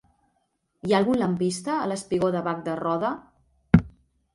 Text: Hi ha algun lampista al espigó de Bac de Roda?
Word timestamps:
Hi 0.87 0.93
ha 0.95 1.01
algun 1.01 1.21
lampista 1.21 1.75
al 1.83 1.95
espigó 1.99 2.33
de 2.39 2.45
Bac 2.51 2.67
de 2.71 2.79
Roda? 2.85 3.17